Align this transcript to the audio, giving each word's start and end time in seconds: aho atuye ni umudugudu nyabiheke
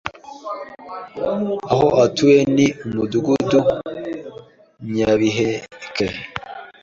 aho 1.73 1.87
atuye 2.05 2.39
ni 2.55 2.67
umudugudu 2.85 3.59
nyabiheke 4.93 6.05